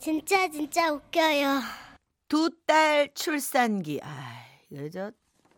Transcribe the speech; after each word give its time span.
진짜 0.00 0.48
진짜 0.48 0.92
웃겨요. 0.92 1.60
두 2.28 2.50
딸 2.66 3.10
출산기. 3.14 4.00
아, 4.02 4.42
이거 4.70 4.88
저 4.88 5.10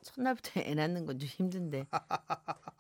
첫날부터 0.02 0.60
애 0.60 0.74
낳는 0.74 1.06
건 1.06 1.18
좀 1.18 1.28
힘든데 1.28 1.86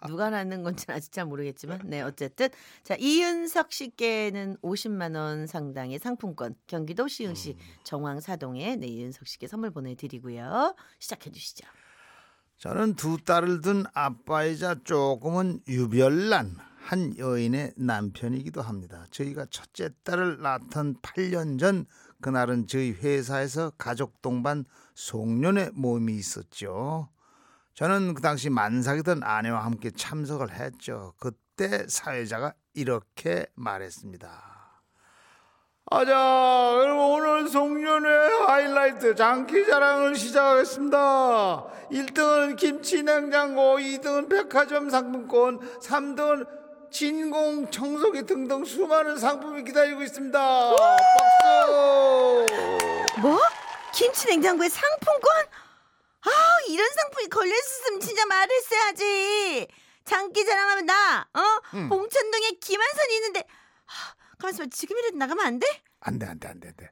누가 0.08 0.30
낳는 0.30 0.64
건지는 0.64 0.96
아직 0.96 1.12
잘 1.12 1.24
모르겠지만 1.26 1.82
네 1.84 2.00
어쨌든 2.02 2.48
자 2.82 2.96
이은석 2.98 3.72
씨께는 3.72 4.56
50만 4.62 5.14
원 5.16 5.46
상당의 5.46 5.98
상품권 6.00 6.56
경기도 6.66 7.06
시흥시 7.06 7.56
정왕 7.84 8.20
사동에 8.20 8.74
네 8.76 8.88
이은석 8.88 9.28
씨께 9.28 9.46
선물 9.46 9.70
보내드리고요 9.70 10.74
시작해 10.98 11.30
주시죠. 11.30 11.64
저는 12.58 12.94
두 12.94 13.18
딸을 13.22 13.60
둔 13.60 13.84
아빠이자 13.94 14.76
조금은 14.84 15.60
유별난 15.68 16.56
한 16.82 17.16
여인의 17.16 17.74
남편이기도 17.76 18.60
합니다. 18.60 19.06
저희가 19.10 19.46
첫째 19.50 19.90
딸을 20.04 20.42
낳던 20.42 20.96
8년 21.00 21.58
전 21.58 21.86
그날은 22.20 22.66
저희 22.66 22.92
회사에서 22.92 23.70
가족 23.78 24.20
동반 24.20 24.64
송년회 24.94 25.70
모임이 25.74 26.14
있었죠. 26.14 27.08
저는 27.74 28.14
그 28.14 28.22
당시 28.22 28.50
만삭이던 28.50 29.22
아내와 29.22 29.64
함께 29.64 29.90
참석을 29.90 30.52
했죠. 30.52 31.14
그때 31.18 31.86
사회자가 31.88 32.52
이렇게 32.74 33.46
말했습니다. 33.54 34.52
아자, 35.90 36.76
그럼 36.78 36.98
오늘 36.98 37.48
송년회 37.48 38.08
하이라이트 38.46 39.14
장기자랑을 39.14 40.14
시작하겠습니다. 40.14 41.66
1등은 41.90 42.56
김치 42.56 43.02
냉장고, 43.02 43.76
2등은 43.76 44.30
백화점 44.30 44.88
상품권, 44.88 45.60
3등은 45.80 46.61
진공 46.92 47.70
청소기 47.70 48.24
등등 48.26 48.64
수많은 48.64 49.16
상품이 49.16 49.64
기다리고 49.64 50.02
있습니다. 50.02 50.38
박수! 50.76 52.46
뭐? 53.20 53.40
김치 53.94 54.26
냉장고에 54.28 54.68
상품권? 54.68 55.30
아 56.24 56.30
이런 56.68 56.88
상품이 56.92 57.28
걸려 57.28 57.50
있었으면 57.54 58.00
진짜 58.00 58.26
말했어야지. 58.26 59.66
장기 60.04 60.44
자랑하면 60.44 60.86
나, 60.86 61.26
어? 61.32 61.40
응. 61.74 61.88
봉천동에 61.88 62.50
김한선이 62.60 63.14
있는데, 63.16 63.40
아, 63.86 64.14
가만있어 64.38 64.64
봐. 64.64 64.68
지금이라도 64.70 65.16
나가면 65.16 65.46
안 65.46 65.58
돼? 65.60 65.66
안 66.00 66.18
돼, 66.18 66.26
안 66.26 66.38
돼, 66.40 66.48
안 66.48 66.60
돼, 66.60 66.68
안 66.68 66.76
돼. 66.76 66.90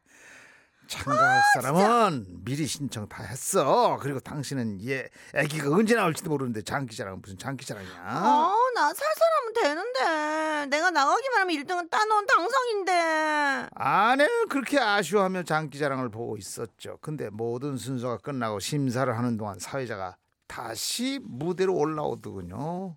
참가할 0.90 1.42
사람은 1.54 2.26
미리 2.44 2.66
신청 2.66 3.08
다 3.08 3.22
했어. 3.22 3.96
그리고 4.00 4.18
당신은 4.18 4.84
얘 4.86 5.08
아기가 5.34 5.70
언제 5.70 5.94
나올지도 5.94 6.28
모르는데 6.28 6.62
장기자랑은 6.62 7.22
무슨 7.22 7.38
장기자랑이야? 7.38 7.92
어, 7.92 8.54
나 8.74 8.92
살살하면 8.92 9.52
되는데. 9.62 10.66
내가 10.76 10.90
나가기만 10.90 11.40
하면 11.42 11.56
1등은 11.56 11.90
따놓은 11.90 12.26
당상인데. 12.26 13.68
아내는 13.74 14.48
그렇게 14.48 14.80
아쉬워하며 14.80 15.44
장기자랑을 15.44 16.08
보고 16.10 16.36
있었죠. 16.36 16.98
근데 17.00 17.30
모든 17.30 17.76
순서가 17.76 18.18
끝나고 18.18 18.58
심사를 18.58 19.16
하는 19.16 19.36
동안 19.36 19.58
사회자가 19.60 20.16
다시 20.48 21.20
무대로 21.22 21.76
올라오더군요. 21.76 22.96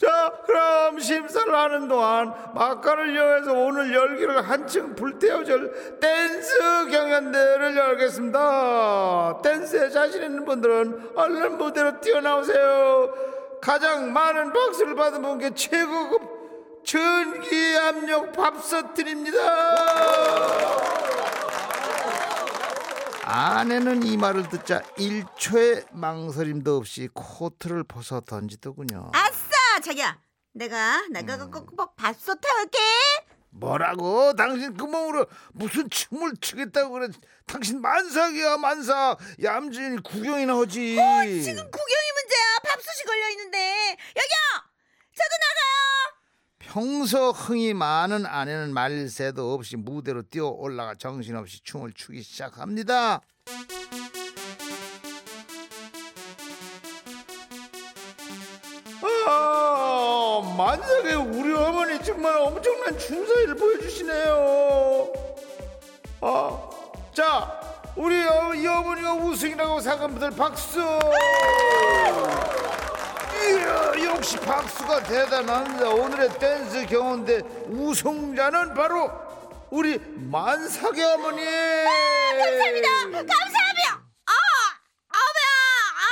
자, 0.00 0.32
그럼 0.46 0.98
심사를 0.98 1.54
하는 1.54 1.86
동안 1.86 2.32
막간을 2.54 3.14
이용해서 3.14 3.52
오늘 3.52 3.94
열기를 3.94 4.48
한층 4.48 4.94
불태워줄 4.94 5.98
댄스 6.00 6.58
경연대회를 6.90 7.76
열겠습니다. 7.76 9.42
댄스에 9.42 9.90
자신 9.90 10.22
있는 10.22 10.46
분들은 10.46 11.12
얼른 11.14 11.58
무대로 11.58 12.00
뛰어나오세요. 12.00 13.12
가장 13.60 14.10
많은 14.10 14.54
박수를 14.54 14.94
받은 14.94 15.20
분께 15.20 15.54
최고급 15.54 16.82
전기 16.82 17.76
압력 17.76 18.32
밥솥 18.32 18.94
드립니다. 18.94 19.38
아내는 23.26 24.02
이 24.02 24.16
말을 24.16 24.48
듣자 24.48 24.80
1초의 24.98 25.84
망설임도 25.92 26.78
없이 26.78 27.10
코트를 27.12 27.84
벗어 27.84 28.20
던지더군요. 28.20 29.10
아싸! 29.12 29.29
자기야. 29.80 30.20
내가, 30.52 31.06
내가 31.10 31.36
음. 31.36 31.50
꼭, 31.50 31.76
꼭 31.76 31.96
밥솥 31.96 32.40
타올게. 32.40 32.78
뭐라고? 33.50 34.34
당신 34.34 34.74
그 34.76 34.84
몸으로 34.84 35.26
무슨 35.52 35.90
춤을 35.90 36.34
추겠다고 36.40 36.90
그래? 36.92 37.08
당신 37.46 37.80
만삭이야 37.80 38.56
만삭. 38.58 39.18
얌전히 39.42 40.00
구경이나 40.02 40.56
하지. 40.56 40.96
어, 40.98 41.24
지금 41.24 41.70
구경이 41.70 42.12
문제야. 42.14 42.58
밥솥이 42.64 43.04
걸려있는데. 43.06 43.58
여기요! 43.90 44.70
저도 45.16 45.34
나가요! 45.40 46.20
평소 46.58 47.30
흥이 47.32 47.74
많은 47.74 48.24
아내는 48.26 48.72
말릴 48.72 49.10
새도 49.10 49.52
없이 49.54 49.76
무대로 49.76 50.22
뛰어 50.22 50.46
올라가 50.46 50.94
정신없이 50.94 51.60
춤을 51.64 51.92
추기 51.94 52.22
시작합니다. 52.22 53.20
아, 59.02 59.59
만삭의 60.60 61.14
우리 61.14 61.54
어머니 61.54 62.02
정말 62.04 62.36
엄청난 62.36 62.98
춤사위를 62.98 63.54
보여주시네요. 63.54 65.12
아, 66.20 66.70
자, 67.14 67.60
우리 67.96 68.22
어, 68.26 68.52
이 68.54 68.66
어머니가 68.66 69.14
우승이라고 69.14 69.80
생각한 69.80 70.10
분들 70.10 70.30
박수. 70.36 70.78
이야, 73.42 73.92
역시 74.04 74.36
박수가 74.38 75.02
대단합니다. 75.04 75.88
오늘의 75.88 76.38
댄스 76.38 76.84
경연대 76.84 77.40
우승자는 77.68 78.74
바로 78.74 79.10
우리 79.70 79.98
만삭의 79.98 81.02
어머니. 81.14 81.42
감사합니다. 81.42 82.88
감사합니다! 83.34 84.02
아! 84.26 84.32
아배야! 85.08 85.48
아! 85.96 86.04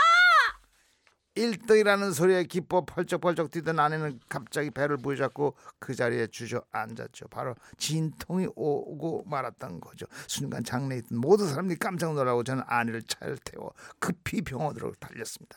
1등이라는 1.39 2.13
소리에 2.13 2.45
기뻐 2.45 2.85
펄쩍펄쩍 2.85 3.51
뛰던 3.51 3.79
아내는 3.79 4.21
갑자기 4.29 4.71
배를 4.71 4.97
부여잡고 4.99 5.55
그 5.79 5.95
자리에 5.95 6.27
주저앉았죠. 6.29 7.29
바로 7.29 7.55
진통이 7.77 8.49
오고 8.55 9.25
말았던 9.27 9.81
거죠. 9.81 10.07
순간 10.27 10.65
장내에 10.65 10.99
있던 10.99 11.19
모든 11.19 11.49
사람들이 11.49 11.79
깜짝 11.79 12.15
놀라고 12.15 12.45
저는 12.45 12.63
아내를 12.67 13.03
차를 13.03 13.39
태워 13.45 13.73
급히 13.99 14.43
병원으로 14.43 14.93
달렸습니다. 14.99 15.57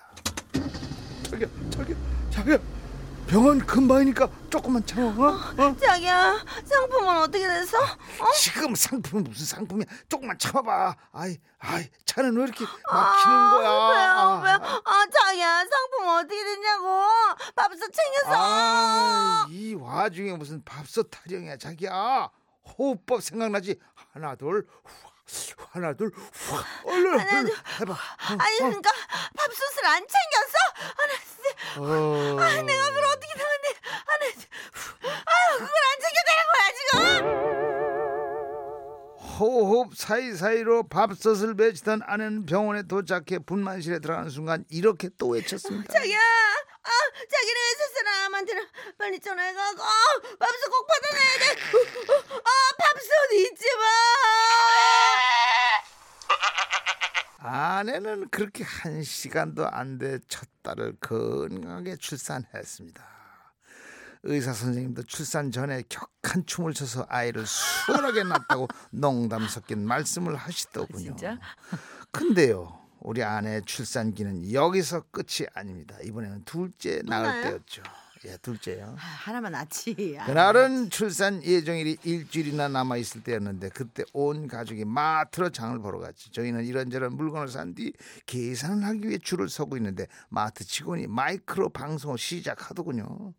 저기요, 1.23 1.47
저기요, 1.69 1.97
저기요. 2.29 2.80
병원 3.27 3.59
근방이니까 3.65 4.27
조금만 4.49 4.85
참아. 4.85 5.07
어? 5.07 5.63
어? 5.63 5.75
자기야, 5.77 6.43
상품은 6.65 7.17
어떻게 7.19 7.47
됐어? 7.47 7.77
어? 7.81 8.31
지금 8.35 8.75
상품은 8.75 9.23
무슨 9.23 9.45
상품이야? 9.45 9.85
조금만 10.09 10.37
참아봐. 10.37 10.95
아이, 11.13 11.37
아이, 11.59 11.89
차는 12.05 12.35
왜 12.35 12.43
이렇게 12.43 12.65
막히는 12.91 13.49
거야? 13.51 13.69
아, 13.69 14.41
배, 14.43 14.49
아, 14.49 14.55
아, 14.55 14.81
아, 14.83 15.05
자기야, 15.09 15.63
상품 15.65 16.07
어떻게 16.09 16.43
됐냐고. 16.43 17.05
밥솥 17.55 17.89
챙겼어. 17.93 18.31
아, 18.35 19.45
이 19.49 19.75
와중에 19.75 20.33
무슨 20.33 20.61
밥솥 20.65 21.09
타령이야 21.09 21.55
자기야 21.57 22.29
호흡법 22.77 23.23
생각나지 23.23 23.79
하나 24.13 24.35
둘 24.35 24.67
후, 24.83 25.55
하나 25.71 25.93
둘 25.93 26.11
후, 26.13 26.63
얼른 26.89 27.13
얼른 27.13 27.47
해봐 27.79 27.95
아니, 28.39 28.57
그러니까 28.57 28.91
밥솥을 29.37 29.85
안 29.85 30.05
챙겼어? 30.05 30.57
아, 30.97 31.07
나 31.07 31.13
진짜. 31.23 31.41
어, 31.81 32.39
아, 32.39 32.61
내가 32.61 32.91
호흡 39.41 39.95
사이사이로 39.95 40.87
밥솥을 40.87 41.55
맺히던 41.55 42.01
아내는 42.05 42.45
병원에 42.45 42.83
도착해 42.83 43.39
분만실에 43.45 43.97
들어가는 43.99 44.29
순간 44.29 44.63
이렇게 44.69 45.09
또 45.17 45.29
외쳤습니다 45.29 45.91
자기야, 45.93 46.17
아, 46.19 46.89
자기네 47.31 47.59
회사 47.69 47.87
사람한테는 47.95 48.67
빨리 48.97 49.19
전화해가고, 49.19 49.81
아, 49.83 49.93
밥솥 50.39 50.69
꼭 50.71 50.87
받아내야 50.87 51.39
돼. 51.39 51.61
아, 52.37 52.49
밥솥 52.77 53.33
잊지 53.33 53.65
마. 53.77 53.83
아내는 57.79 58.29
그렇게 58.29 58.63
한 58.63 59.01
시간도 59.03 59.67
안 59.67 59.97
돼 59.97 60.19
첫 60.27 60.47
딸을 60.63 60.97
건강하게 61.01 61.95
출산했습니다. 61.97 63.20
의사 64.23 64.53
선생님도 64.53 65.03
출산 65.03 65.51
전에 65.51 65.83
격한 65.89 66.45
춤을 66.45 66.73
춰서 66.73 67.05
아이를 67.09 67.45
수월하게 67.45 68.23
낳았다고 68.23 68.67
농담 68.91 69.47
섞인 69.47 69.85
말씀을 69.85 70.35
하시더군요. 70.35 70.99
진짜? 71.15 71.39
근데요, 72.11 72.79
우리 72.99 73.23
아내의 73.23 73.63
출산기는 73.65 74.51
여기서 74.53 75.05
끝이 75.11 75.47
아닙니다. 75.53 75.95
이번에는 76.03 76.43
둘째 76.45 77.01
낳을? 77.05 77.41
때였죠. 77.43 77.81
예, 78.25 78.37
둘째요. 78.37 78.95
아, 78.99 79.03
하나만 79.03 79.53
낫지. 79.53 80.15
아, 80.19 80.27
그날은 80.27 80.91
출산 80.91 81.41
예정일이 81.43 81.97
일주일이나 82.03 82.67
남아 82.67 82.97
있을 82.97 83.23
때였는데 83.23 83.69
그때 83.69 84.03
온 84.13 84.47
가족이 84.47 84.85
마트로 84.85 85.49
장을 85.49 85.79
보러 85.79 85.97
갔지. 85.97 86.31
저희는 86.31 86.65
이런저런 86.65 87.15
물건을 87.15 87.47
산 87.47 87.73
뒤 87.73 87.93
계산을 88.27 88.85
하기 88.85 89.07
위해 89.07 89.17
줄을 89.17 89.49
서고 89.49 89.75
있는데 89.77 90.05
마트 90.29 90.63
직원이 90.63 91.07
마이크로 91.07 91.69
방송을 91.69 92.19
시작하더군요. 92.19 93.33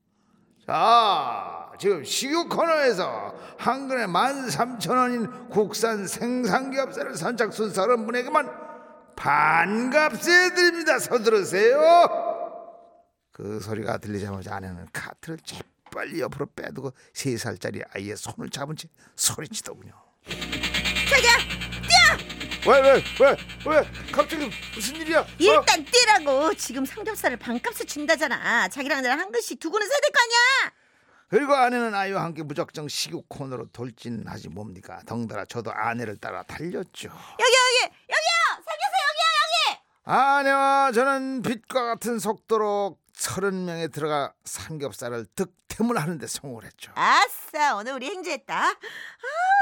자, 0.66 1.70
지금 1.78 2.04
식육 2.04 2.48
코너에서 2.48 3.34
한 3.58 3.88
근에 3.88 4.06
만 4.06 4.48
삼천 4.48 4.96
원인 4.96 5.48
국산 5.48 6.06
생삼겹살을 6.06 7.16
선착순 7.16 7.72
서른 7.72 8.06
분에게만 8.06 8.48
반값에 9.16 10.54
드립니다. 10.54 10.98
서두르세요. 10.98 11.80
그 13.32 13.58
소리가 13.60 13.98
들리자마자 13.98 14.56
아내는 14.56 14.86
카트를 14.92 15.38
재빨리 15.38 16.20
옆으로 16.20 16.46
빼두고 16.54 16.92
세 17.12 17.36
살짜리 17.36 17.82
아이의 17.94 18.16
손을 18.16 18.50
잡은 18.50 18.76
채 18.76 18.88
소리치더군요. 19.16 19.92
자기야 20.24 21.61
왜 22.66 22.80
왜 22.80 23.02
왜 23.20 23.36
왜 23.66 23.90
갑자기 24.12 24.50
무슨 24.74 24.96
일이야? 24.96 25.20
어? 25.20 25.26
일단 25.38 25.84
뛰라고 25.84 26.54
지금 26.54 26.84
삼겹살을 26.84 27.36
반값에 27.38 27.84
준다잖아 27.84 28.68
자기랑 28.68 29.02
나랑 29.02 29.18
한 29.20 29.32
근씩 29.32 29.58
두고는 29.58 29.86
사야 29.86 29.98
될 30.00 30.10
거 30.10 30.22
아니야 30.22 30.72
그리고 31.28 31.54
아내는 31.54 31.94
아이와 31.94 32.22
함께 32.22 32.42
무작정 32.42 32.88
식욕 32.88 33.26
코너로 33.28 33.68
돌진하지 33.72 34.50
뭡니까? 34.50 35.00
덩달아 35.06 35.46
저도 35.46 35.72
아내를 35.72 36.18
따라 36.18 36.42
달렸죠. 36.42 37.08
여기 37.08 37.52
여기 37.54 37.94
여기요 38.10 38.42
삼겹살 38.56 38.92
여기요 39.08 39.24
여기 39.40 39.80
아내와 40.04 40.92
저는 40.92 41.40
빛과 41.42 41.84
같은 41.84 42.18
속도로 42.18 42.98
서른 43.14 43.64
명에 43.64 43.88
들어가 43.88 44.34
삼겹살을 44.44 45.24
득 45.34 45.54
템을 45.72 45.98
하는데 45.98 46.26
성공을 46.26 46.64
했죠. 46.64 46.92
아싸 46.94 47.76
오늘 47.76 47.94
우리 47.94 48.06
행주했다 48.06 48.54
아 48.54 48.74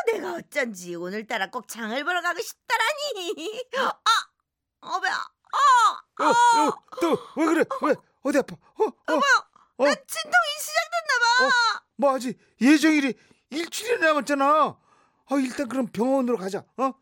내가 0.06 0.34
어쩐지 0.34 0.94
오늘따라 0.94 1.50
꼭 1.50 1.68
장을 1.68 2.04
보러 2.04 2.20
가고 2.20 2.40
싶다라니 2.40 3.64
아 3.78 4.86
어배야 4.88 5.14
어, 5.52 6.24
어, 6.24 6.68
어, 6.68 6.82
또왜 7.00 7.46
그래? 7.46 7.64
왜 7.82 7.94
어디 8.22 8.38
아파? 8.38 8.54
어, 8.54 8.84
어, 8.84 9.14
어, 9.76 9.84
나 9.84 9.94
진통이 9.94 10.50
시작됐나 10.60 11.50
봐뭐 11.98 12.14
아직 12.14 12.38
예정일이 12.60 13.14
일주일이 13.50 14.00
남았잖아. 14.00 14.66
어, 14.66 15.38
일단 15.38 15.68
그럼 15.68 15.86
병원으로 15.86 16.36
가자. 16.36 16.64
어? 16.76 16.92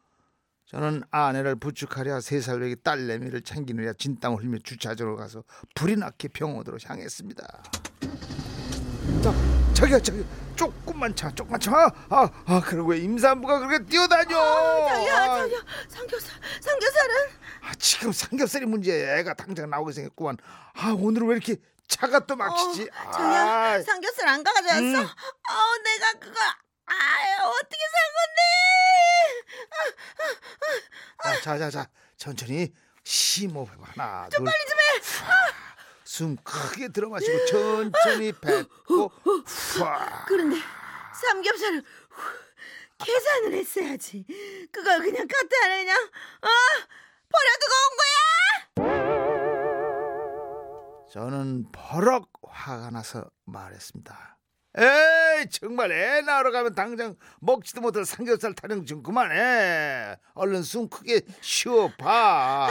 저는 0.66 1.02
아내를 1.10 1.56
부축하려 1.56 2.20
세 2.20 2.40
살배기 2.40 2.82
딸내미를 2.82 3.42
챙기느라 3.42 3.94
진땀을 3.94 4.42
흘며 4.44 4.58
주차장으로 4.62 5.16
가서 5.16 5.44
불이 5.74 5.96
나게 5.96 6.28
병원으로 6.28 6.78
향했습니다. 6.84 7.62
자, 9.22 9.32
자기야, 9.74 9.98
자기 10.00 10.24
조금만 10.54 11.14
차, 11.16 11.30
조금만 11.34 11.60
차. 11.60 11.72
아, 12.10 12.30
아, 12.46 12.60
그리고 12.64 12.88
왜 12.88 12.98
임산부가 12.98 13.58
그렇게 13.60 13.84
뛰어다녀? 13.86 14.36
자기야 14.88 15.14
아, 15.16 15.38
자기야 15.38 15.58
삼겹살 15.88 16.34
삼겹살은 16.60 17.14
아, 17.62 17.72
지금 17.78 18.12
삼겹살이 18.12 18.66
문제야. 18.66 19.18
애가 19.18 19.34
당장 19.34 19.68
나오게 19.70 19.92
생겼구만. 19.92 20.36
아, 20.74 20.94
오늘은 20.98 21.26
왜 21.28 21.36
이렇게 21.36 21.56
차가 21.88 22.20
또 22.20 22.36
막히지? 22.36 22.82
어, 22.92 23.10
자기야 23.10 23.42
아, 23.42 23.82
삼겹살 23.82 24.28
안 24.28 24.44
가져왔어 24.44 24.80
음. 24.82 24.94
어 24.96 25.78
내가 25.84 26.12
그거 26.20 26.38
아유 26.86 27.48
어떻게 27.48 27.78
산 27.94 28.00
건데 28.18 28.40
아, 31.18 31.40
자, 31.40 31.58
자, 31.58 31.70
자, 31.70 31.88
천천히 32.16 32.72
심호흡해봐. 33.04 33.86
하나, 33.96 34.28
둘. 34.28 34.44
빨리 34.44 34.58
좀 34.68 34.78
해. 34.78 34.84
숨 36.18 36.36
크게 36.42 36.88
들어 36.88 37.08
마시고 37.10 37.46
천천히 37.46 38.32
뱉고 38.32 39.12
후. 39.22 39.44
그런데 40.26 40.56
삼겹살을 41.14 41.84
후, 42.10 42.22
계산을 42.98 43.52
했어야지. 43.54 44.26
그걸 44.72 44.98
그냥 44.98 45.28
안에 45.64 45.84
그냥 45.84 45.96
어 46.42 46.48
버려두고 47.30 47.74
온 47.84 47.96
거야. 48.00 49.38
저는 51.12 51.70
버럭 51.70 52.32
화가 52.42 52.90
나서 52.90 53.30
말했습니다. 53.44 54.37
에이 54.78 55.50
정말 55.50 55.90
애 55.90 56.20
낳으러 56.20 56.52
가면 56.52 56.74
당장 56.74 57.16
먹지도 57.40 57.80
못할 57.80 58.04
삼겹살 58.04 58.54
타령 58.54 58.86
좀 58.86 59.02
그만해. 59.02 60.16
얼른 60.34 60.62
숨 60.62 60.88
크게 60.88 61.22
쉬어봐. 61.40 62.68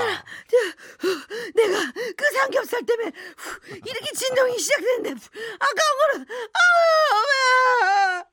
내가 1.56 1.92
그 2.16 2.32
삼겹살 2.34 2.82
때문에 2.86 3.12
후, 3.38 3.76
이렇게 3.76 4.12
진동이 4.14 4.58
시작됐는데 4.58 5.10
후, 5.12 5.30
아까운 5.56 5.98
거는 6.00 6.26
아왜 6.54 8.24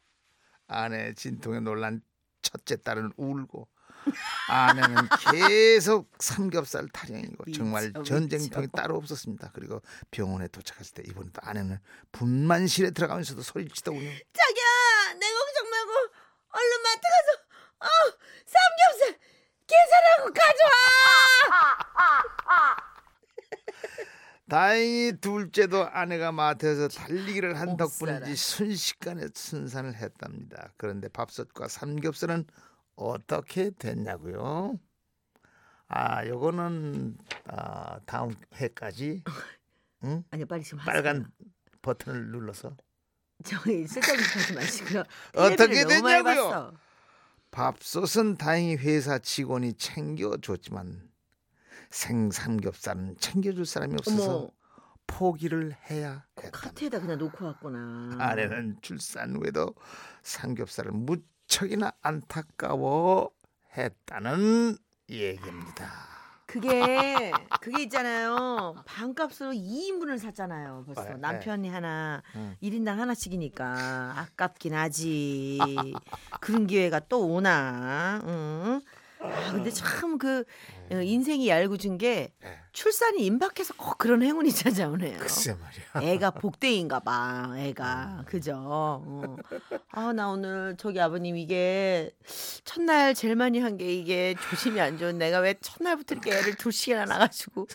아내 0.69 1.15
진통에 1.15 1.59
놀란 1.61 2.01
첫째 2.43 2.81
딸은 2.81 3.13
울고 3.17 3.69
아내는 4.49 5.09
계속 5.31 6.11
삼겹살 6.19 6.89
타령이고 6.93 7.53
정말 7.53 7.93
전쟁통이. 8.05 8.69
따로 8.73 8.97
없었습니다. 8.97 9.51
그리고 9.55 9.81
병원에 10.11 10.49
도착했을 10.49 10.95
때 10.95 11.03
이번에도 11.07 11.41
아내는 11.43 11.79
분만실에 12.13 12.91
들어가면서도 12.91 13.43
소리치더군요. 13.43 14.03
자기야 14.09 15.15
내 15.19 15.27
걱정 15.33 15.71
말고 15.71 15.93
얼른 16.51 16.83
마트 16.83 17.01
가서 17.01 17.43
어 17.81 17.89
삼겹살 18.47 19.19
계산하고 19.67 20.33
가져와. 20.33 20.71
다행히 24.49 25.15
둘째도 25.21 25.89
아내가 25.89 26.31
마트에서 26.31 26.89
달리기를 26.89 27.59
한. 27.59 27.77
덕분인지 27.79 28.37
순식간에 28.37 29.29
순산을 29.35 29.95
했답니다. 29.97 30.71
그런데 30.77 31.09
밥솥과 31.09 31.69
삼겹살은 31.69 32.45
어떻게 32.97 33.71
됐냐고요? 33.71 34.79
아, 35.89 36.27
요거는 36.27 37.17
아, 37.47 37.99
다음 38.07 38.35
회까지 38.55 39.23
아니 40.31 40.45
빨리 40.45 40.63
지금 40.63 40.81
하세요. 40.81 40.93
빨간 40.93 41.31
버튼을 41.83 42.27
눌러서 42.31 42.77
저희 43.45 43.87
쓸데없는 43.87 44.25
하지 44.25 44.55
마시고요. 44.55 45.05
어떻게 45.37 45.85
됐냐고요? 45.87 46.73
밥솥은 47.51 48.37
다행히 48.37 48.77
회사 48.77 49.19
직원이 49.19 49.75
챙겨줬지만 49.75 51.09
생삼겹살은 51.91 53.17
챙겨줄 53.19 53.65
사람이 53.65 53.95
없어서 53.95 54.37
어머 54.39 54.51
포기를 55.07 55.77
해야 55.91 56.25
했다. 56.39 56.51
카트에다 56.51 56.99
그냥 56.99 57.19
놓고 57.19 57.45
왔구나. 57.45 58.17
아내는 58.19 58.79
출산 58.83 59.37
후에도 59.37 59.75
삼겹살을 60.23 60.91
무척이나 60.93 61.93
안타까워 62.05 63.31
했다는 63.77 64.77
얘기입니다. 65.09 65.91
그게 66.47 67.33
그게 67.61 67.83
있잖아요. 67.85 68.77
반값으로 68.85 69.53
2인분을 69.53 70.19
샀잖아요. 70.19 70.85
벌써 70.87 71.03
네, 71.05 71.15
남편이 71.17 71.69
하나 71.69 72.23
응. 72.37 72.57
1인당 72.63 72.99
하나씩이니까 72.99 74.15
아깝긴 74.17 74.75
하지. 74.75 75.59
그런 76.41 76.67
기회가 76.67 77.01
또 77.01 77.27
오나. 77.27 78.21
응. 78.25 78.81
아, 79.21 79.53
근데 79.53 79.71
참 79.71 80.19
그 80.19 80.45
인생이 80.91 81.49
얄궂은 81.49 81.99
게 81.99 82.33
네. 82.43 82.59
출산이 82.73 83.25
임박해서 83.27 83.75
꼭 83.77 83.99
그런 83.99 84.23
행운이 84.23 84.51
찾아오네요. 84.53 85.19
글쎄 85.19 85.57
말이야. 85.95 86.11
애가 86.13 86.33
복대인가 86.33 87.01
봐. 87.01 87.53
애가 87.57 88.25
그죠. 88.27 88.55
어. 88.57 89.37
아나 89.91 90.29
오늘 90.31 90.75
저기 90.77 91.01
아버님 91.01 91.37
이게 91.37 92.11
첫날 92.65 93.15
제일 93.15 93.37
많이 93.37 93.59
한 93.61 93.77
게 93.77 93.93
이게 93.95 94.35
조심이 94.51 94.81
안 94.81 94.99
좋은 94.99 95.19
내가 95.19 95.39
왜 95.41 95.55
첫날부터 95.61 96.15
이렇게 96.17 96.33
애를 96.33 96.55
둘씩이나 96.57 97.05
낳아가지고 97.07 97.67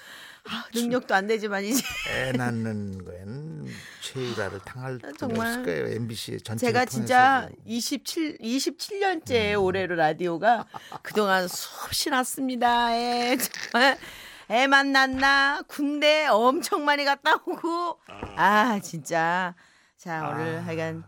아, 0.51 0.65
능력도 0.74 1.13
안 1.13 1.27
되지만 1.27 1.63
이제. 1.63 1.82
애 2.10 2.32
낳는 2.32 3.03
거엔 3.06 3.68
최일화를 4.01 4.60
당할 4.65 4.98
분 4.98 5.13
정말. 5.18 5.63
거예요. 5.63 5.88
MBC 5.88 6.41
전체 6.41 6.68
제가 6.68 6.86
진짜 6.86 7.48
27 7.65 8.39
27년째 8.39 9.62
올해로 9.62 9.96
라디오가 9.96 10.65
그동안 11.03 11.48
수없이 11.48 12.10
났습니다. 12.10 12.94
애 12.96 13.38
정말. 13.38 13.98
애 14.51 14.65
만났나? 14.65 15.62
군대 15.68 16.25
엄청 16.27 16.84
많이 16.86 17.06
갔다 17.06 17.36
오고. 17.36 18.00
아. 18.36 18.79
진짜. 18.82 19.53
자 19.98 20.29
오늘 20.34 20.58
아. 20.58 20.62
하여간 20.65 21.03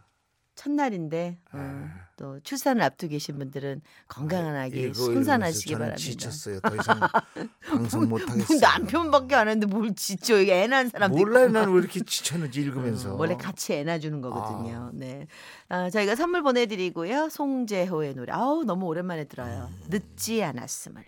첫날인데 0.56 1.40
어, 1.54 1.90
또 2.22 2.40
출산을 2.44 2.84
앞두고 2.84 3.10
계신 3.10 3.40
분들은 3.40 3.82
건강한 4.08 4.56
아기 4.56 4.94
순산하시기 4.94 5.74
바랍니다. 5.74 5.98
지쳤어요. 5.98 6.60
더 6.60 6.76
이상 6.76 7.00
방송 7.68 8.08
못 8.08 8.22
하겠어요. 8.22 8.46
뭐 8.48 8.58
남편밖에 8.60 9.34
안 9.34 9.48
했는데 9.48 9.66
뭘 9.66 9.96
지쳐 9.96 10.40
이게 10.40 10.62
애 10.62 10.68
낳은 10.68 10.90
사람도 10.90 11.18
몰라요. 11.18 11.46
있고. 11.48 11.54
난왜 11.54 11.80
이렇게 11.80 12.02
지쳤는지 12.02 12.62
읽으면서. 12.62 13.14
어, 13.14 13.18
원래 13.18 13.36
같이 13.36 13.74
애 13.74 13.84
낳아주는 13.84 14.22
거거든요. 14.22 14.92
네. 14.94 15.26
아, 15.68 15.90
저희가 15.90 16.16
선물 16.16 16.44
보내드리고요. 16.44 17.30
송재호의 17.30 18.14
노래. 18.14 18.32
아우, 18.34 18.64
너무 18.66 18.86
오랜만에 18.86 19.24
들어요. 19.24 19.72
늦지 19.90 20.44
않았음을. 20.44 21.04